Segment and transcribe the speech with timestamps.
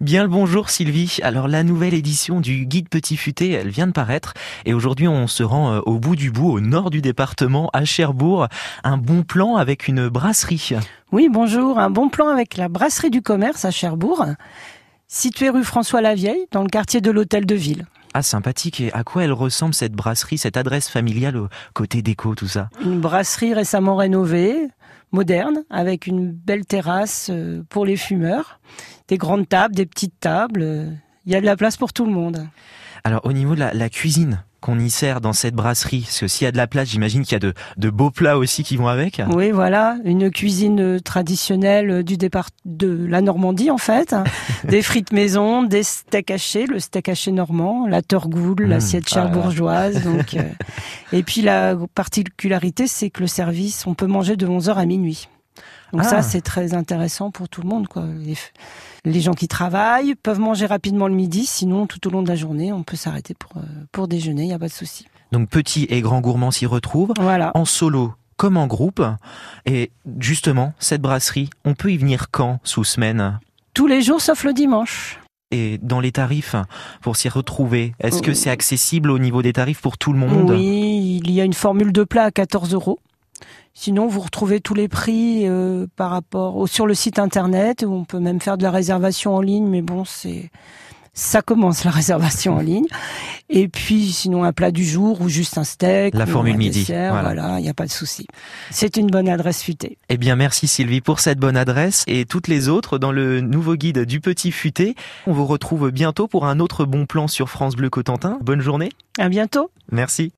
[0.00, 1.18] Bien le bonjour Sylvie.
[1.24, 4.32] Alors la nouvelle édition du guide Petit Futé, elle vient de paraître
[4.64, 7.84] et aujourd'hui on se rend euh, au bout du bout, au nord du département, à
[7.84, 8.46] Cherbourg.
[8.84, 10.76] Un bon plan avec une brasserie.
[11.10, 11.80] Oui, bonjour.
[11.80, 14.24] Un bon plan avec la brasserie du commerce à Cherbourg,
[15.08, 17.84] située rue François Lavieille, dans le quartier de l'Hôtel de Ville.
[18.14, 18.80] Ah, sympathique.
[18.80, 22.70] Et à quoi elle ressemble cette brasserie, cette adresse familiale au côté déco, tout ça?
[22.84, 24.68] Une brasserie récemment rénovée,
[25.12, 28.60] moderne, avec une belle terrasse euh, pour les fumeurs,
[29.08, 30.62] des grandes tables, des petites tables.
[30.62, 30.90] euh,
[31.26, 32.46] Il y a de la place pour tout le monde.
[33.04, 36.28] Alors au niveau de la, la cuisine qu'on y sert dans cette brasserie, parce que
[36.28, 38.64] s'il y a de la place, j'imagine qu'il y a de, de beaux plats aussi
[38.64, 39.22] qui vont avec.
[39.30, 44.14] Oui, voilà, une cuisine euh, traditionnelle euh, du départ de la Normandie en fait,
[44.64, 49.14] des frites maison, des steaks hachés, le steak haché normand, la torgoule, Mmh, l'assiette ah
[49.14, 50.04] cherbourgeoise.
[50.04, 50.42] Donc, euh,
[51.12, 55.28] et puis la particularité, c'est que le service, on peut manger de 11h à minuit.
[55.92, 56.08] Donc Ah.
[56.08, 57.88] ça, c'est très intéressant pour tout le monde.
[57.88, 58.04] Quoi.
[58.18, 58.34] Les,
[59.04, 62.36] les gens qui travaillent peuvent manger rapidement le midi, sinon tout au long de la
[62.36, 65.06] journée, on peut s'arrêter pour, euh, pour déjeuner, il n'y a pas de souci.
[65.32, 67.50] Donc petits et grands gourmands s'y retrouvent, Voilà.
[67.54, 69.02] en solo comme en groupe.
[69.66, 73.40] Et justement, cette brasserie, on peut y venir quand sous semaine?
[73.74, 75.18] Tous les jours sauf le dimanche.
[75.50, 76.54] Et dans les tarifs,
[77.00, 80.50] pour s'y retrouver, est-ce que c'est accessible au niveau des tarifs pour tout le monde?
[80.50, 82.98] Oui, il y a une formule de plat à 14 euros.
[83.74, 87.92] Sinon, vous retrouvez tous les prix euh, par rapport au, sur le site internet où
[87.92, 90.50] on peut même faire de la réservation en ligne, mais bon, c'est
[91.18, 92.86] ça commence la réservation en ligne.
[93.50, 96.14] Et puis, sinon, un plat du jour ou juste un steak.
[96.14, 97.34] La formule un midi, dessert, voilà.
[97.34, 98.26] Voilà, il n'y a pas de souci.
[98.70, 99.98] C'est une bonne adresse futée.
[100.08, 103.74] Eh bien, merci Sylvie pour cette bonne adresse et toutes les autres dans le nouveau
[103.74, 104.94] guide du Petit Futé.
[105.26, 108.38] On vous retrouve bientôt pour un autre bon plan sur France Bleu Cotentin.
[108.42, 108.90] Bonne journée.
[109.18, 109.70] À bientôt.
[109.90, 110.26] Merci.